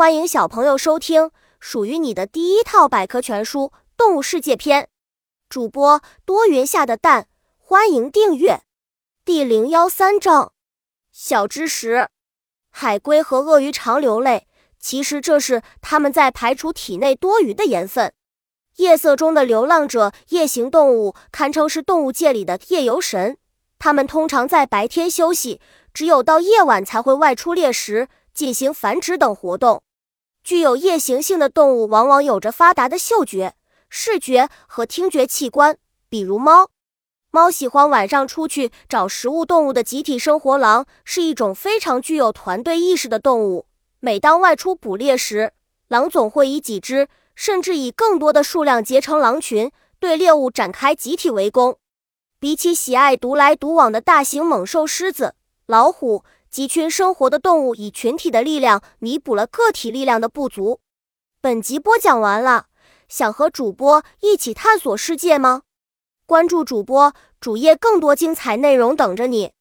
[0.00, 3.64] 欢迎小朋友收听属于你的第一套百科全书
[3.98, 4.84] 《动物世界篇》。
[5.50, 8.62] 主播多云下的蛋，欢迎订阅。
[9.26, 10.54] 第零幺三章：
[11.12, 12.08] 小知识，
[12.70, 14.46] 海龟和鳄鱼常流泪，
[14.78, 18.14] 其实这是它们在排除体内多余的盐分。
[18.76, 23.36] 夜色中的流浪者，夜行动物堪称是动物界里的夜游神。
[23.78, 25.60] 它们通常在白天休息，
[25.92, 29.82] 只有到夜晚才会外出猎食、进行繁殖等活动。
[30.42, 33.54] 具有夜行性的动物往往有着发达的嗅觉、
[33.88, 35.76] 视觉和听觉器官，
[36.08, 36.70] 比如猫。
[37.32, 39.46] 猫喜欢晚上出去找食物。
[39.46, 43.66] 动物的集体生活，狼是一种非常具有团队意识的动物。
[44.00, 45.52] 每当外出捕猎时，
[45.86, 51.76] 狼总会以几只甚至以更多的数量结成狼群，对猎物展开集体围攻。
[52.40, 55.34] 比起喜爱独来独往的大型猛兽、狮子、
[55.66, 56.24] 老虎。
[56.50, 60.80] 集群生活的动物以群体的力量弥补了个体力量的不足。
[61.40, 62.66] 本集播讲完了，
[63.08, 65.62] 想和主播一起探索世界吗？
[66.26, 69.52] 关注主播主页，更多精彩内容等着你。